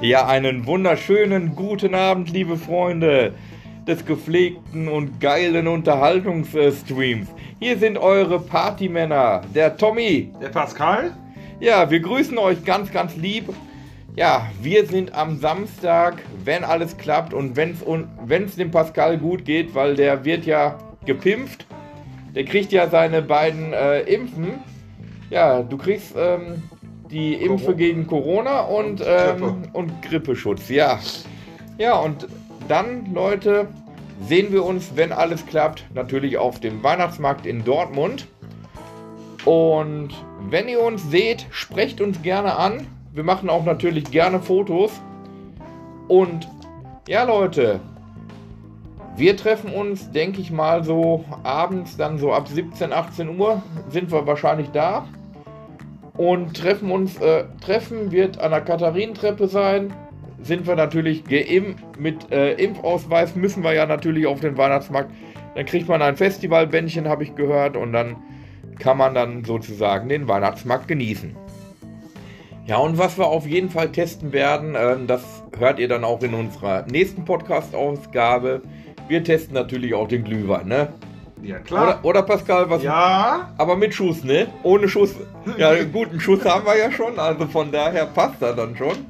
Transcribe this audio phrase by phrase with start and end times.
[0.00, 3.34] Ja, einen wunderschönen guten Abend, liebe Freunde
[3.86, 7.28] des gepflegten und geilen Unterhaltungsstreams.
[7.58, 10.32] Hier sind eure Partymänner, der Tommy.
[10.40, 11.16] Der Pascal?
[11.60, 13.48] Ja, wir grüßen euch ganz, ganz lieb.
[14.14, 19.74] Ja, wir sind am Samstag, wenn alles klappt und wenn es dem Pascal gut geht,
[19.74, 21.66] weil der wird ja gepimpft.
[22.34, 24.60] Der kriegt ja seine beiden äh, Impfen.
[25.30, 26.62] Ja, du kriegst ähm,
[27.10, 30.98] die Impfe gegen Corona und, ähm, und Grippeschutz, ja.
[31.78, 32.28] Ja, und
[32.68, 33.68] dann, Leute,
[34.26, 38.26] sehen wir uns, wenn alles klappt, natürlich auf dem Weihnachtsmarkt in Dortmund.
[39.44, 40.10] Und
[40.50, 42.86] wenn ihr uns seht, sprecht uns gerne an.
[43.12, 44.90] Wir machen auch natürlich gerne Fotos.
[46.08, 46.48] Und
[47.08, 47.80] ja, Leute,
[49.16, 54.12] wir treffen uns, denke ich mal, so abends, dann so ab 17, 18 Uhr sind
[54.12, 55.06] wir wahrscheinlich da
[56.18, 57.18] und treffen uns.
[57.18, 59.94] Äh, treffen wird an der Katharinentreppe sein.
[60.42, 65.10] Sind wir natürlich geimpft mit äh, Impfausweis, müssen wir ja natürlich auf den Weihnachtsmarkt.
[65.54, 68.16] Dann kriegt man ein Festivalbändchen, habe ich gehört, und dann
[68.78, 71.34] kann man dann sozusagen den Weihnachtsmarkt genießen.
[72.66, 76.22] Ja, und was wir auf jeden Fall testen werden, äh, das hört ihr dann auch
[76.22, 78.62] in unserer nächsten Podcast-Ausgabe.
[79.08, 80.88] Wir testen natürlich auch den Glühwein, ne?
[81.42, 82.00] Ja, klar.
[82.00, 82.82] Oder, oder, Pascal, was?
[82.82, 83.52] Ja.
[83.56, 84.48] Aber mit Schuss, ne?
[84.62, 85.14] Ohne Schuss.
[85.56, 89.06] Ja, guten Schuss haben wir ja schon, also von daher passt das dann schon.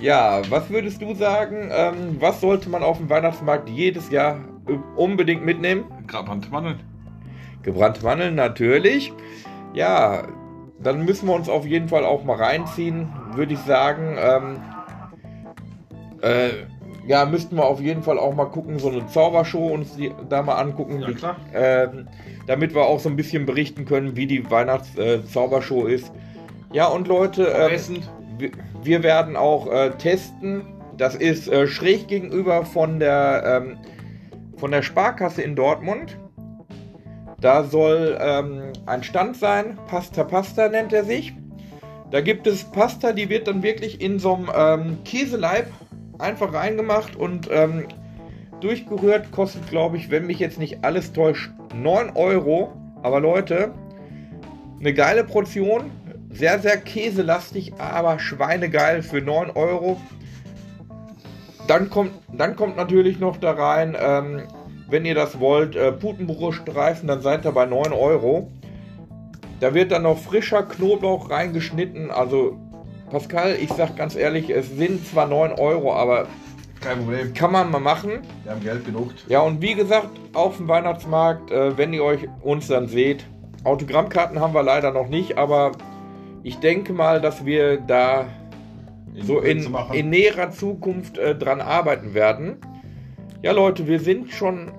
[0.00, 4.38] Ja, was würdest du sagen, ähm, was sollte man auf dem Weihnachtsmarkt jedes Jahr
[4.96, 5.84] unbedingt mitnehmen?
[6.06, 6.80] Gebrannte Mandeln.
[7.62, 9.12] Gebrannte Mandeln, natürlich.
[9.74, 10.22] Ja,
[10.80, 14.16] dann müssen wir uns auf jeden Fall auch mal reinziehen, würde ich sagen.
[14.18, 14.60] Ähm,
[16.22, 16.50] äh,
[17.08, 20.42] ja, müssten wir auf jeden Fall auch mal gucken, so eine Zaubershow uns die, da
[20.42, 21.36] mal angucken, ja, klar.
[21.54, 21.88] Äh,
[22.46, 26.12] damit wir auch so ein bisschen berichten können, wie die Weihnachts-Zaubershow äh, ist.
[26.70, 27.78] Ja, und Leute, äh,
[28.36, 28.50] wir,
[28.82, 30.66] wir, werden auch äh, testen.
[30.98, 33.78] Das ist äh, schräg gegenüber von der, ähm,
[34.58, 36.18] von der Sparkasse in Dortmund.
[37.40, 41.32] Da soll ähm, ein Stand sein, Pasta Pasta nennt er sich.
[42.10, 45.68] Da gibt es Pasta, die wird dann wirklich in so einem ähm, Käseleib
[46.18, 47.86] einfach reingemacht und ähm,
[48.60, 49.30] durchgerührt.
[49.30, 52.72] Kostet, glaube ich, wenn mich jetzt nicht alles täuscht, 9 Euro.
[53.02, 53.72] Aber Leute,
[54.80, 55.90] eine geile Portion.
[56.30, 59.98] Sehr, sehr käselastig, aber schweinegeil für 9 Euro.
[61.66, 64.42] Dann kommt, dann kommt natürlich noch da rein, ähm,
[64.88, 68.50] wenn ihr das wollt, äh, Putenbruststreifen, dann seid ihr bei 9 Euro.
[69.60, 72.56] Da wird dann noch frischer Knoblauch reingeschnitten, also
[73.10, 76.26] Pascal, ich sag ganz ehrlich, es sind zwar 9 Euro, aber
[76.80, 77.34] kein Problem.
[77.34, 78.20] Kann man mal machen.
[78.44, 79.10] Wir haben Geld genug.
[79.28, 83.24] Ja, und wie gesagt, auf dem Weihnachtsmarkt, äh, wenn ihr euch uns dann seht,
[83.64, 85.72] Autogrammkarten haben wir leider noch nicht, aber
[86.42, 88.26] ich denke mal, dass wir da
[89.14, 92.58] in so in, in, näherer Zukunft äh, dran arbeiten werden.
[93.42, 94.70] Ja, Leute, wir sind schon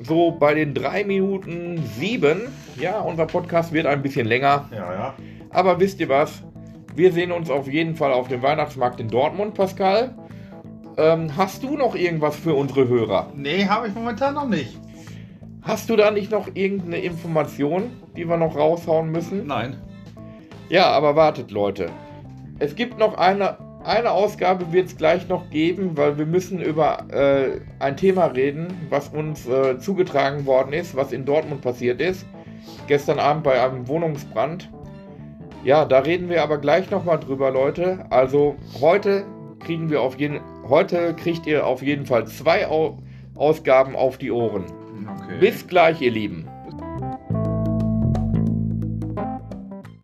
[0.00, 2.42] so bei den 3 Minuten 7.
[2.78, 4.68] Ja, unser Podcast wird ein bisschen länger.
[4.70, 5.14] Ja, ja.
[5.50, 6.42] Aber wisst ihr was?
[6.94, 10.14] Wir sehen uns auf jeden Fall auf dem Weihnachtsmarkt in Dortmund, Pascal.
[10.96, 13.32] Ähm, hast du noch irgendwas für unsere Hörer?
[13.34, 14.78] Nee, habe ich momentan noch nicht.
[15.62, 19.46] Hast du da nicht noch irgendeine Information, die wir noch raushauen müssen?
[19.46, 19.76] Nein.
[20.68, 21.90] Ja, aber wartet, Leute.
[22.58, 27.06] Es gibt noch eine, eine Ausgabe, wird es gleich noch geben, weil wir müssen über
[27.10, 32.26] äh, ein Thema reden, was uns äh, zugetragen worden ist, was in Dortmund passiert ist.
[32.86, 34.70] Gestern Abend bei einem Wohnungsbrand.
[35.62, 38.06] Ja, da reden wir aber gleich nochmal drüber, Leute.
[38.10, 39.24] Also heute
[39.58, 42.98] kriegen wir auf jeden heute kriegt ihr auf jeden Fall zwei Au
[43.34, 44.64] Ausgaben auf die Ohren.
[44.64, 45.38] Okay.
[45.40, 46.46] Bis gleich, ihr Lieben.